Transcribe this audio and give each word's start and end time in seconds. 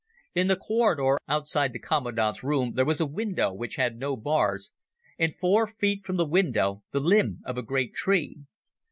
In 0.33 0.47
the 0.47 0.55
corridor 0.55 1.19
outside 1.27 1.73
the 1.73 1.79
commandant's 1.79 2.43
room 2.43 2.73
there 2.73 2.85
was 2.85 2.99
a 2.99 3.05
window 3.05 3.53
which 3.53 3.75
had 3.75 3.99
no 3.99 4.17
bars, 4.17 4.71
and 5.19 5.35
four 5.37 5.67
feet 5.67 6.03
from 6.07 6.17
the 6.17 6.25
window 6.25 6.81
the 6.89 6.99
limb 6.99 7.41
of 7.45 7.55
a 7.55 7.61
great 7.61 7.93
tree. 7.93 8.39